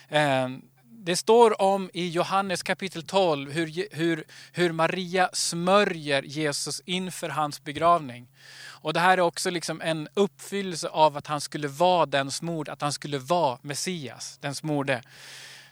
Ehm, 0.10 0.62
det 1.06 1.16
står 1.16 1.62
om 1.62 1.90
i 1.94 2.10
Johannes 2.10 2.64
kapitel 2.64 3.04
12 3.04 3.52
hur, 3.52 3.96
hur, 3.96 4.24
hur 4.52 4.72
Maria 4.72 5.30
smörjer 5.34 6.24
Jesus 6.24 6.82
inför 6.86 7.30
hans 7.30 7.64
begravning. 7.64 8.28
Och 8.66 8.94
det 8.94 9.00
här 9.00 9.18
är 9.18 9.22
också 9.22 9.50
liksom 9.50 9.82
en 9.82 10.08
uppfyllelse 10.14 10.88
av 10.88 11.18
att 11.18 11.28
han 11.28 11.42
skulle 11.42 11.68
vara 11.68 12.06
den 12.06 12.32
smord, 12.32 12.70
att 12.70 12.82
han 12.82 12.94
skulle 12.94 13.18
vara 13.18 13.58
Messias, 13.62 14.38
den 14.42 14.56
smorde. 14.56 15.02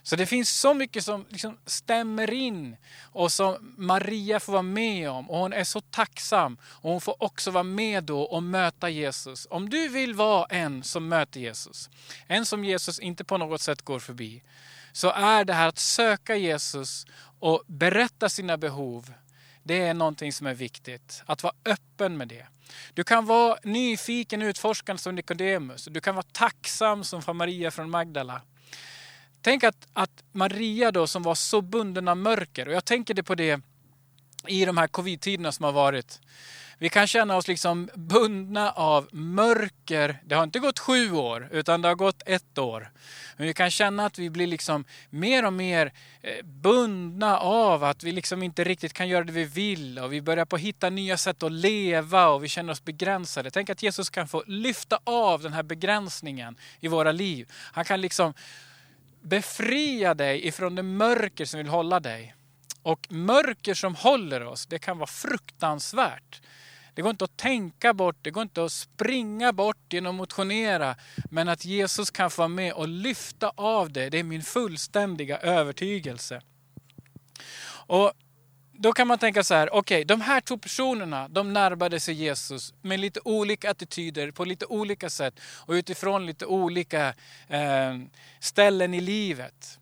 Så 0.03 0.15
det 0.15 0.25
finns 0.25 0.59
så 0.59 0.73
mycket 0.73 1.05
som 1.05 1.25
liksom 1.29 1.57
stämmer 1.65 2.33
in 2.33 2.77
och 3.01 3.31
som 3.31 3.73
Maria 3.77 4.39
får 4.39 4.53
vara 4.53 4.61
med 4.61 5.09
om. 5.09 5.29
Och 5.29 5.37
hon 5.37 5.53
är 5.53 5.63
så 5.63 5.81
tacksam. 5.81 6.57
Och 6.63 6.91
hon 6.91 7.01
får 7.01 7.23
också 7.23 7.51
vara 7.51 7.63
med 7.63 8.03
då 8.03 8.21
och 8.21 8.43
möta 8.43 8.89
Jesus. 8.89 9.47
Om 9.49 9.69
du 9.69 9.87
vill 9.87 10.13
vara 10.13 10.45
en 10.45 10.83
som 10.83 11.07
möter 11.07 11.39
Jesus, 11.39 11.89
en 12.27 12.45
som 12.45 12.65
Jesus 12.65 12.99
inte 12.99 13.23
på 13.23 13.37
något 13.37 13.61
sätt 13.61 13.81
går 13.81 13.99
förbi, 13.99 14.43
så 14.91 15.11
är 15.11 15.45
det 15.45 15.53
här 15.53 15.67
att 15.67 15.79
söka 15.79 16.35
Jesus 16.35 17.05
och 17.39 17.63
berätta 17.67 18.29
sina 18.29 18.57
behov, 18.57 19.13
det 19.63 19.81
är 19.81 19.93
någonting 19.93 20.33
som 20.33 20.47
är 20.47 20.53
viktigt. 20.53 21.23
Att 21.25 21.43
vara 21.43 21.53
öppen 21.65 22.17
med 22.17 22.27
det. 22.27 22.47
Du 22.93 23.03
kan 23.03 23.25
vara 23.25 23.57
nyfiken, 23.63 24.41
utforskande 24.41 25.01
som 25.01 25.15
Nikodemus. 25.15 25.85
Du 25.85 26.01
kan 26.01 26.15
vara 26.15 26.25
tacksam 26.31 27.03
som 27.03 27.37
Maria 27.37 27.71
från 27.71 27.89
Magdala. 27.89 28.41
Tänk 29.41 29.63
att, 29.63 29.87
att 29.93 30.23
Maria 30.31 30.91
då 30.91 31.07
som 31.07 31.23
var 31.23 31.35
så 31.35 31.61
bunden 31.61 32.07
av 32.07 32.17
mörker, 32.17 32.67
och 32.67 32.73
jag 32.73 32.85
tänker 32.85 33.13
det 33.13 33.23
på 33.23 33.35
det 33.35 33.61
i 34.47 34.65
de 34.65 34.77
här 34.77 34.87
covid-tiderna 34.87 35.51
som 35.51 35.65
har 35.65 35.71
varit. 35.71 36.21
Vi 36.81 36.89
kan 36.89 37.07
känna 37.07 37.35
oss 37.35 37.47
liksom 37.47 37.89
bundna 37.95 38.71
av 38.71 39.07
mörker. 39.11 40.21
Det 40.25 40.35
har 40.35 40.43
inte 40.43 40.59
gått 40.59 40.79
sju 40.79 41.11
år, 41.11 41.49
utan 41.51 41.81
det 41.81 41.87
har 41.87 41.95
gått 41.95 42.23
ett 42.25 42.57
år. 42.57 42.91
Men 43.37 43.47
vi 43.47 43.53
kan 43.53 43.71
känna 43.71 44.05
att 44.05 44.19
vi 44.19 44.29
blir 44.29 44.47
liksom 44.47 44.85
mer 45.09 45.45
och 45.45 45.53
mer 45.53 45.93
eh, 46.21 46.45
bundna 46.45 47.37
av 47.39 47.83
att 47.83 48.03
vi 48.03 48.11
liksom 48.11 48.43
inte 48.43 48.63
riktigt 48.63 48.93
kan 48.93 49.07
göra 49.07 49.23
det 49.23 49.31
vi 49.31 49.43
vill. 49.43 49.99
Och 49.99 50.13
vi 50.13 50.21
börjar 50.21 50.45
på 50.45 50.55
att 50.55 50.61
hitta 50.61 50.89
nya 50.89 51.17
sätt 51.17 51.43
att 51.43 51.51
leva 51.51 52.27
och 52.27 52.43
vi 52.43 52.47
känner 52.47 52.73
oss 52.73 52.83
begränsade. 52.83 53.51
Tänk 53.51 53.69
att 53.69 53.83
Jesus 53.83 54.09
kan 54.09 54.27
få 54.27 54.43
lyfta 54.47 54.99
av 55.03 55.41
den 55.41 55.53
här 55.53 55.63
begränsningen 55.63 56.57
i 56.79 56.87
våra 56.87 57.11
liv. 57.11 57.51
Han 57.53 57.85
kan 57.85 58.01
liksom 58.01 58.33
befria 59.21 60.13
dig 60.13 60.47
ifrån 60.47 60.75
det 60.75 60.83
mörker 60.83 61.45
som 61.45 61.57
vill 61.57 61.67
hålla 61.67 61.99
dig. 61.99 62.35
Och 62.81 63.07
mörker 63.09 63.73
som 63.73 63.95
håller 63.95 64.43
oss, 64.43 64.65
det 64.65 64.79
kan 64.79 64.97
vara 64.97 65.07
fruktansvärt. 65.07 66.41
Det 66.93 67.01
går 67.01 67.11
inte 67.11 67.25
att 67.25 67.37
tänka 67.37 67.93
bort, 67.93 68.15
det 68.21 68.31
går 68.31 68.43
inte 68.43 68.63
att 68.63 68.71
springa 68.71 69.53
bort 69.53 69.93
genom 69.93 70.15
att 70.15 70.17
motionera. 70.17 70.95
Men 71.29 71.49
att 71.49 71.65
Jesus 71.65 72.11
kan 72.11 72.31
få 72.31 72.41
vara 72.41 72.47
med 72.47 72.73
och 72.73 72.87
lyfta 72.87 73.51
av 73.55 73.91
det, 73.91 74.09
det 74.09 74.19
är 74.19 74.23
min 74.23 74.41
fullständiga 74.41 75.37
övertygelse. 75.37 76.41
Och 77.87 78.13
då 78.81 78.93
kan 78.93 79.07
man 79.07 79.17
tänka 79.17 79.43
så 79.43 79.53
här, 79.53 79.73
okej, 79.73 79.97
okay, 79.97 80.03
de 80.03 80.21
här 80.21 80.41
två 80.41 80.57
personerna, 80.57 81.27
de 81.27 81.53
närmade 81.53 81.99
sig 81.99 82.13
Jesus 82.13 82.73
med 82.81 82.99
lite 82.99 83.19
olika 83.23 83.71
attityder, 83.71 84.31
på 84.31 84.45
lite 84.45 84.65
olika 84.65 85.09
sätt 85.09 85.39
och 85.65 85.71
utifrån 85.71 86.25
lite 86.25 86.45
olika 86.45 87.13
eh, 87.47 87.97
ställen 88.39 88.93
i 88.93 89.01
livet. 89.01 89.80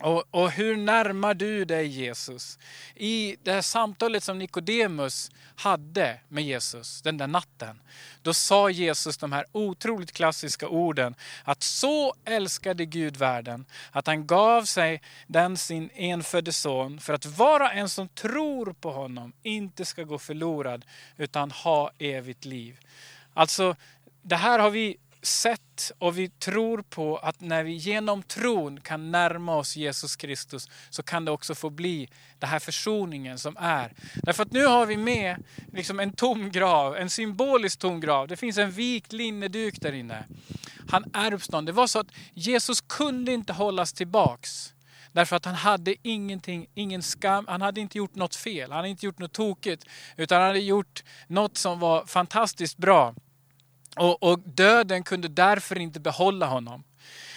Och, 0.00 0.24
och, 0.30 0.50
hur 0.50 0.76
närmar 0.76 1.34
du 1.34 1.64
dig 1.64 1.86
Jesus? 1.86 2.58
I 2.94 3.36
det 3.42 3.52
här 3.52 3.62
samtalet 3.62 4.24
som 4.24 4.38
Nikodemus 4.38 5.30
hade 5.56 6.20
med 6.28 6.44
Jesus 6.44 7.02
den 7.02 7.18
där 7.18 7.26
natten, 7.26 7.80
då 8.22 8.34
sa 8.34 8.70
Jesus 8.70 9.16
de 9.16 9.32
här 9.32 9.46
otroligt 9.52 10.12
klassiska 10.12 10.68
orden 10.68 11.14
att 11.44 11.62
så 11.62 12.14
älskade 12.24 12.84
Gud 12.86 13.16
världen 13.16 13.66
att 13.90 14.06
han 14.06 14.26
gav 14.26 14.64
sig 14.64 15.02
den 15.26 15.56
sin 15.56 15.90
enfödde 15.94 16.52
son 16.52 17.00
för 17.00 17.12
att 17.12 17.26
vara 17.26 17.72
en 17.72 17.88
som 17.88 18.08
tror 18.08 18.72
på 18.72 18.90
honom 18.90 19.32
inte 19.42 19.84
ska 19.84 20.02
gå 20.02 20.18
förlorad 20.18 20.84
utan 21.16 21.50
ha 21.50 21.90
evigt 21.98 22.44
liv. 22.44 22.80
Alltså, 23.34 23.76
det 24.22 24.36
här 24.36 24.58
har 24.58 24.70
vi 24.70 24.96
sett 25.22 25.92
och 25.98 26.18
vi 26.18 26.28
tror 26.28 26.82
på 26.82 27.16
att 27.16 27.40
när 27.40 27.64
vi 27.64 27.72
genom 27.72 28.22
tron 28.22 28.80
kan 28.80 29.10
närma 29.10 29.56
oss 29.56 29.76
Jesus 29.76 30.16
Kristus 30.16 30.68
så 30.90 31.02
kan 31.02 31.24
det 31.24 31.30
också 31.30 31.54
få 31.54 31.70
bli 31.70 32.08
den 32.38 32.50
här 32.50 32.58
försoningen 32.58 33.38
som 33.38 33.56
är. 33.60 33.92
Därför 34.22 34.42
att 34.42 34.52
nu 34.52 34.66
har 34.66 34.86
vi 34.86 34.96
med 34.96 35.44
liksom 35.72 36.00
en 36.00 36.12
tom 36.12 36.50
grav, 36.50 36.96
en 36.96 37.10
symbolisk 37.10 37.78
tom 37.78 38.00
grav. 38.00 38.28
Det 38.28 38.36
finns 38.36 38.58
en 38.58 38.70
vikt 38.70 39.12
linneduk 39.12 39.80
där 39.80 39.92
inne. 39.92 40.24
Han 40.88 41.04
är 41.12 41.34
uppstånden. 41.34 41.74
Det 41.74 41.76
var 41.80 41.86
så 41.86 41.98
att 41.98 42.12
Jesus 42.34 42.80
kunde 42.80 43.32
inte 43.32 43.52
hållas 43.52 43.92
tillbaks. 43.92 44.72
Därför 45.12 45.36
att 45.36 45.44
han 45.44 45.54
hade 45.54 45.94
ingenting, 46.02 46.66
ingen 46.74 47.02
skam, 47.02 47.44
han 47.48 47.62
hade 47.62 47.80
inte 47.80 47.98
gjort 47.98 48.14
något 48.14 48.34
fel, 48.34 48.70
han 48.70 48.76
hade 48.76 48.88
inte 48.88 49.06
gjort 49.06 49.18
något 49.18 49.32
tokigt. 49.32 49.84
Utan 50.16 50.38
han 50.38 50.46
hade 50.46 50.60
gjort 50.60 51.04
något 51.26 51.56
som 51.56 51.80
var 51.80 52.06
fantastiskt 52.06 52.76
bra. 52.76 53.14
Och, 53.96 54.22
och, 54.22 54.38
döden 54.38 55.02
kunde 55.02 55.28
därför 55.28 55.78
inte 55.78 56.00
behålla 56.00 56.46
honom. 56.46 56.84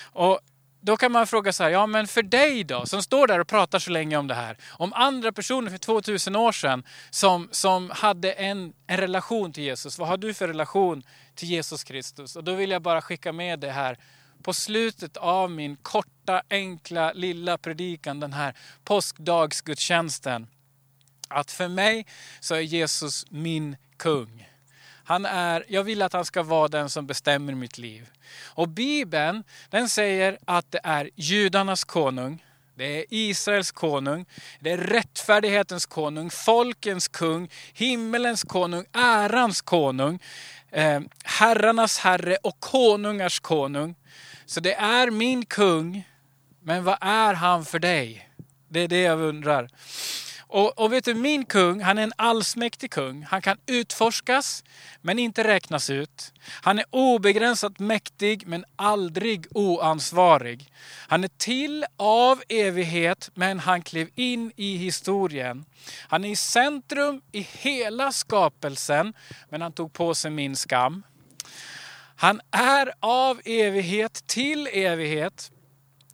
Och 0.01 0.39
då 0.81 0.98
kan 0.98 1.12
man 1.12 1.27
fråga 1.27 1.53
så 1.53 1.63
här, 1.63 1.70
ja 1.70 1.86
men 1.86 2.08
för 2.08 2.24
dig 2.24 2.63
då, 2.63 2.86
som 2.86 3.03
står 3.03 3.27
där 3.27 3.39
och 3.39 3.48
pratar 3.48 3.79
så 3.79 3.91
länge 3.91 4.17
om 4.17 4.27
det 4.27 4.34
här. 4.34 4.58
Om 4.70 4.93
andra 4.93 5.31
personer 5.31 5.72
för 5.72 5.77
2000 5.77 6.36
år 6.36 6.51
sedan 6.51 6.84
som, 7.10 7.50
som 7.51 7.89
hade 7.89 8.31
en, 8.31 8.74
en 8.88 8.98
relation 8.98 9.53
till 9.53 9.63
Jesus, 9.63 10.00
vad 10.00 10.08
har 10.08 10.17
du 10.17 10.34
för 10.34 10.48
relation 10.48 11.03
till 11.36 11.50
Jesus 11.50 11.84
Kristus? 11.84 12.36
Och 12.36 12.43
då 12.43 12.55
vill 12.55 12.72
jag 12.72 12.81
bara 12.81 13.01
skicka 13.01 13.34
med 13.34 13.60
det 13.60 13.72
här 13.72 13.98
på 14.43 14.53
slutet 14.53 15.17
av 15.17 15.51
min 15.51 15.75
korta, 15.75 16.41
enkla, 16.50 17.13
lilla 17.13 17.58
predikan, 17.58 18.20
den 18.20 18.34
här 18.34 18.55
påskdagsgudstjänsten. 18.84 20.48
Att 21.27 21.51
för 21.51 21.67
mig 21.67 22.05
så 22.39 22.55
är 22.55 22.62
Jesus 22.62 23.25
min 23.29 23.77
kung. 23.98 24.50
Han 25.12 25.25
är, 25.25 25.65
jag 25.68 25.84
vill 25.84 26.01
att 26.01 26.13
han 26.13 26.25
ska 26.25 26.44
vara 26.44 26.68
den 26.68 26.89
som 26.89 27.08
bestämmer 27.08 27.53
mitt 27.53 27.77
liv. 27.77 28.10
Och 28.44 28.70
Bibeln 28.70 29.44
den 29.70 29.89
säger 29.89 30.38
att 30.46 30.72
det 30.72 30.80
är 30.84 31.10
judarnas 31.15 31.84
konung. 31.84 32.44
Det 32.75 33.00
är 33.00 33.06
Israels 33.10 33.72
konung, 33.72 34.25
det 34.60 34.72
är 34.72 34.77
rättfärdighetens 34.77 35.86
konung, 35.86 36.30
folkens 36.30 37.08
kung, 37.08 37.50
himmelens 37.74 38.44
konung, 38.44 38.86
ärans 38.94 39.62
konung, 39.62 40.20
eh, 40.70 41.00
herrarnas 41.24 41.98
herre 41.98 42.38
och 42.44 42.60
konungars 42.60 43.39
konung. 43.39 43.96
Så 44.46 44.60
det 44.60 44.74
är 44.74 45.12
min 45.12 45.46
kung, 45.46 46.08
men 46.62 46.84
vad 46.84 46.98
är 47.01 47.34
han 47.34 47.65
för 47.65 47.80
dig? 47.80 48.30
Det 48.70 48.80
är 48.80 48.88
det 48.88 49.01
jag 49.01 49.20
undrar. 49.20 49.70
Och, 50.53 50.79
och, 50.79 50.93
vet 50.93 51.05
du, 51.05 51.13
min 51.13 51.46
kung, 51.46 51.81
han 51.81 51.98
är 51.98 52.03
en 52.03 52.13
allsmäktig 52.15 52.91
kung. 52.91 53.24
Han 53.24 53.41
kan 53.41 53.58
utforskas, 53.65 54.63
men 55.01 55.20
inte 55.20 55.43
räknas 55.43 55.89
ut. 55.89 56.34
Han 56.62 56.79
är 56.79 56.86
obegränsat 56.89 57.79
mäktig, 57.79 58.48
men 58.48 58.65
aldrig 58.75 59.48
oansvarig. 59.51 60.72
Han 61.08 61.24
är 61.24 61.29
till 61.38 61.86
av 61.98 62.41
evighet, 62.50 63.29
men 63.34 63.60
han 63.60 63.81
klev 63.81 64.10
in 64.15 64.51
i 64.55 64.77
historien. 64.77 65.65
Han 66.08 66.25
är 66.25 66.29
i 66.29 66.36
centrum 66.36 67.22
i 67.31 67.48
hela 67.51 68.12
skapelsen, 68.12 69.13
men 69.50 69.62
han 69.62 69.72
tog 69.72 69.93
på 69.93 70.15
sig 70.15 70.31
min 70.31 70.55
skam. 70.55 71.03
Han 72.15 72.41
är 72.51 72.93
av 73.00 73.41
evighet 73.46 74.27
till 74.27 74.67
evighet, 74.67 75.51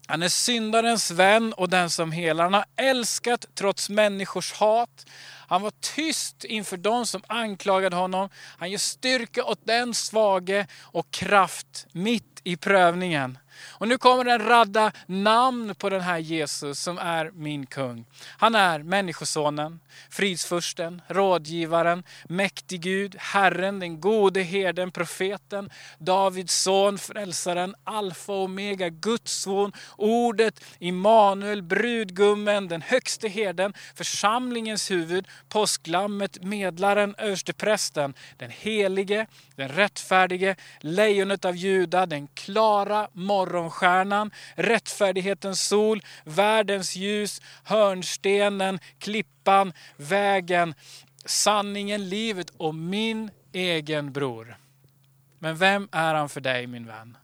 han 0.07 0.23
är 0.23 0.29
syndarens 0.29 1.11
vän 1.11 1.53
och 1.53 1.69
den 1.69 1.89
som 1.89 2.11
helar. 2.11 2.43
Han 2.43 2.53
har 2.53 2.65
älskat 2.75 3.45
trots 3.55 3.89
människors 3.89 4.53
hat. 4.53 5.05
Han 5.47 5.61
var 5.61 5.71
tyst 5.95 6.43
inför 6.43 6.77
de 6.77 7.05
som 7.05 7.21
anklagade 7.27 7.95
honom. 7.95 8.29
Han 8.57 8.71
ger 8.71 8.77
styrka 8.77 9.43
åt 9.43 9.59
den 9.63 9.93
svage 9.93 10.67
och 10.81 11.11
kraft 11.11 11.87
mitt 11.91 12.41
i 12.43 12.55
prövningen. 12.55 13.37
Och 13.69 13.87
nu 13.87 13.97
kommer 13.97 14.25
en 14.25 14.47
radda 14.47 14.91
namn 15.05 15.75
på 15.75 15.89
den 15.89 16.01
här 16.01 16.17
Jesus 16.17 16.79
som 16.79 16.97
är 16.97 17.31
min 17.33 17.65
kung. 17.65 18.05
Han 18.37 18.55
är 18.55 18.79
Människosonen, 18.79 19.79
fridsfursten, 20.09 21.01
rådgivaren, 21.07 22.03
mäktig 22.29 22.81
Gud, 22.81 23.15
Herren, 23.19 23.79
den 23.79 24.01
gode 24.01 24.41
herden, 24.41 24.91
profeten, 24.91 25.69
Davids 25.97 26.61
son, 26.61 26.97
frälsaren, 26.97 27.75
alfa 27.83 28.33
och 28.33 28.43
omega, 28.43 28.89
Guds 28.89 29.31
son, 29.31 29.71
ordet, 29.97 30.63
Immanuel, 30.79 31.63
brudgummen, 31.63 32.67
den 32.67 32.81
högste 32.81 33.27
herden, 33.27 33.73
församlingens 33.95 34.91
huvud, 34.91 35.27
påsklammet, 35.49 36.43
medlaren, 36.43 37.15
översteprästen, 37.17 38.13
den 38.37 38.49
helige, 38.49 39.27
den 39.55 39.69
rättfärdige, 39.69 40.55
lejonet 40.79 41.45
av 41.45 41.55
Juda, 41.55 42.05
den 42.05 42.27
klara 42.27 43.07
morgonstjärnan, 43.47 44.31
rättfärdighetens 44.55 45.67
sol, 45.67 46.01
världens 46.23 46.95
ljus, 46.95 47.41
hörnstenen, 47.63 48.79
klippan, 48.99 49.73
vägen, 49.97 50.73
sanningen, 51.25 52.09
livet 52.09 52.49
och 52.49 52.75
min 52.75 53.31
egen 53.53 54.11
bror. 54.11 54.57
Men 55.39 55.57
vem 55.57 55.89
är 55.91 56.13
han 56.13 56.29
för 56.29 56.41
dig 56.41 56.67
min 56.67 56.87
vän? 56.87 57.17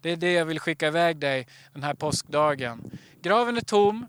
Det 0.00 0.10
är 0.10 0.16
det 0.16 0.32
jag 0.32 0.44
vill 0.44 0.60
skicka 0.60 0.86
iväg 0.86 1.16
dig 1.16 1.46
den 1.72 1.82
här 1.82 1.94
påskdagen. 1.94 2.98
Graven 3.22 3.56
är 3.56 3.60
tom. 3.60 4.06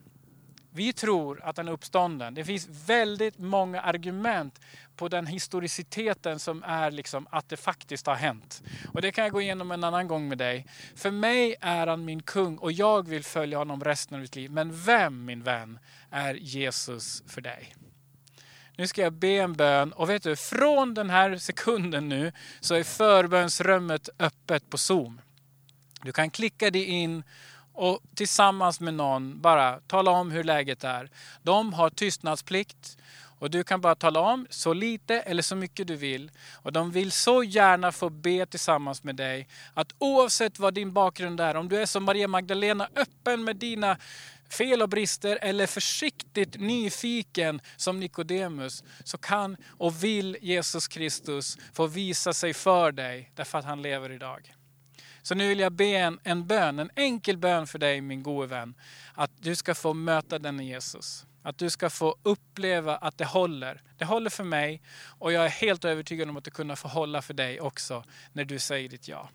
Vi 0.73 0.93
tror 0.93 1.41
att 1.43 1.57
han 1.57 1.67
är 1.67 1.71
uppstånden. 1.71 2.33
Det 2.33 2.45
finns 2.45 2.67
väldigt 2.87 3.37
många 3.37 3.81
argument 3.81 4.59
på 4.95 5.07
den 5.07 5.27
historiciteten 5.27 6.39
som 6.39 6.63
är 6.63 6.91
liksom 6.91 7.27
att 7.31 7.49
det 7.49 7.57
faktiskt 7.57 8.07
har 8.07 8.15
hänt. 8.15 8.61
Och 8.93 9.01
det 9.01 9.11
kan 9.11 9.23
jag 9.23 9.33
gå 9.33 9.41
igenom 9.41 9.71
en 9.71 9.83
annan 9.83 10.07
gång 10.07 10.27
med 10.27 10.37
dig. 10.37 10.65
För 10.95 11.11
mig 11.11 11.55
är 11.61 11.87
han 11.87 12.05
min 12.05 12.21
kung 12.21 12.57
och 12.57 12.71
jag 12.71 13.07
vill 13.07 13.23
följa 13.23 13.57
honom 13.57 13.83
resten 13.83 14.15
av 14.15 14.21
mitt 14.21 14.35
liv. 14.35 14.51
Men 14.51 14.83
vem 14.83 15.25
min 15.25 15.43
vän 15.43 15.79
är 16.09 16.33
Jesus 16.33 17.23
för 17.27 17.41
dig? 17.41 17.75
Nu 18.77 18.87
ska 18.87 19.01
jag 19.01 19.13
be 19.13 19.27
en 19.27 19.53
bön 19.53 19.91
och 19.91 20.09
vet 20.09 20.23
du, 20.23 20.35
från 20.35 20.93
den 20.93 21.09
här 21.09 21.37
sekunden 21.37 22.09
nu 22.09 22.31
så 22.59 22.75
är 22.75 22.83
förbönsrummet 22.83 24.09
öppet 24.19 24.69
på 24.69 24.77
Zoom. 24.77 25.21
Du 26.03 26.11
kan 26.11 26.29
klicka 26.29 26.71
dig 26.71 26.83
in 26.83 27.23
och 27.81 27.99
tillsammans 28.15 28.79
med 28.79 28.93
någon 28.93 29.41
bara 29.41 29.79
tala 29.79 30.11
om 30.11 30.31
hur 30.31 30.43
läget 30.43 30.83
är. 30.83 31.09
De 31.43 31.73
har 31.73 31.89
tystnadsplikt 31.89 32.97
och 33.39 33.51
du 33.51 33.63
kan 33.63 33.81
bara 33.81 33.95
tala 33.95 34.19
om 34.19 34.47
så 34.49 34.73
lite 34.73 35.19
eller 35.19 35.41
så 35.41 35.55
mycket 35.55 35.87
du 35.87 35.95
vill. 35.95 36.31
Och 36.53 36.71
de 36.71 36.91
vill 36.91 37.11
så 37.11 37.43
gärna 37.43 37.91
få 37.91 38.09
be 38.09 38.45
tillsammans 38.45 39.03
med 39.03 39.15
dig 39.15 39.47
att 39.73 39.93
oavsett 39.97 40.59
vad 40.59 40.73
din 40.73 40.93
bakgrund 40.93 41.39
är, 41.39 41.55
om 41.55 41.69
du 41.69 41.81
är 41.81 41.85
som 41.85 42.03
Maria 42.03 42.27
Magdalena 42.27 42.87
öppen 42.95 43.43
med 43.43 43.55
dina 43.55 43.97
fel 44.49 44.81
och 44.81 44.89
brister 44.89 45.39
eller 45.41 45.67
försiktigt 45.67 46.59
nyfiken 46.59 47.61
som 47.77 47.99
Nikodemus 47.99 48.83
så 49.03 49.17
kan 49.17 49.57
och 49.67 50.03
vill 50.03 50.37
Jesus 50.41 50.87
Kristus 50.87 51.57
få 51.73 51.87
visa 51.87 52.33
sig 52.33 52.53
för 52.53 52.91
dig 52.91 53.31
därför 53.35 53.57
att 53.57 53.65
han 53.65 53.81
lever 53.81 54.11
idag. 54.11 54.53
Så 55.21 55.35
nu 55.35 55.47
vill 55.47 55.59
jag 55.59 55.71
be 55.71 55.85
en, 55.85 56.19
en 56.23 56.47
bön, 56.47 56.79
en 56.79 56.89
enkel 56.95 57.37
bön 57.37 57.67
för 57.67 57.79
dig 57.79 58.01
min 58.01 58.23
gode 58.23 58.47
vän. 58.47 58.73
Att 59.13 59.31
du 59.39 59.55
ska 59.55 59.75
få 59.75 59.93
möta 59.93 60.39
denne 60.39 60.63
Jesus. 60.63 61.25
Att 61.43 61.57
du 61.57 61.69
ska 61.69 61.89
få 61.89 62.15
uppleva 62.23 62.97
att 62.97 63.17
det 63.17 63.25
håller. 63.25 63.81
Det 63.97 64.05
håller 64.05 64.29
för 64.29 64.43
mig 64.43 64.81
och 65.19 65.31
jag 65.31 65.45
är 65.45 65.49
helt 65.49 65.85
övertygad 65.85 66.29
om 66.29 66.37
att 66.37 66.43
det 66.43 66.51
kunna 66.51 66.75
få 66.75 66.87
hålla 66.87 67.21
för 67.21 67.33
dig 67.33 67.61
också 67.61 68.03
när 68.33 68.45
du 68.45 68.59
säger 68.59 68.89
ditt 68.89 69.07
ja. 69.07 69.29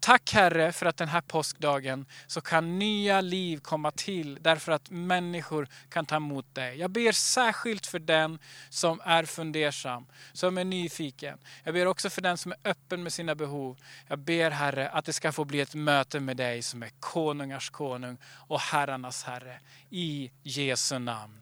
Tack 0.00 0.32
Herre 0.32 0.72
för 0.72 0.86
att 0.86 0.96
den 0.96 1.08
här 1.08 1.20
påskdagen 1.20 2.06
så 2.26 2.40
kan 2.40 2.78
nya 2.78 3.20
liv 3.20 3.58
komma 3.58 3.90
till 3.90 4.38
därför 4.40 4.72
att 4.72 4.90
människor 4.90 5.68
kan 5.88 6.06
ta 6.06 6.16
emot 6.16 6.54
dig. 6.54 6.78
Jag 6.78 6.90
ber 6.90 7.12
särskilt 7.12 7.86
för 7.86 7.98
den 7.98 8.38
som 8.70 9.00
är 9.04 9.24
fundersam, 9.24 10.06
som 10.32 10.58
är 10.58 10.64
nyfiken. 10.64 11.38
Jag 11.64 11.74
ber 11.74 11.86
också 11.86 12.10
för 12.10 12.22
den 12.22 12.38
som 12.38 12.52
är 12.52 12.58
öppen 12.64 13.02
med 13.02 13.12
sina 13.12 13.34
behov. 13.34 13.76
Jag 14.08 14.18
ber 14.18 14.50
Herre 14.50 14.88
att 14.88 15.04
det 15.04 15.12
ska 15.12 15.32
få 15.32 15.44
bli 15.44 15.60
ett 15.60 15.74
möte 15.74 16.20
med 16.20 16.36
dig 16.36 16.62
som 16.62 16.82
är 16.82 16.90
konungars 17.00 17.70
konung 17.70 18.18
och 18.24 18.60
herrarnas 18.60 19.24
herre. 19.24 19.60
I 19.90 20.30
Jesu 20.42 20.98
namn. 20.98 21.40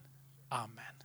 Amen. 0.48 1.01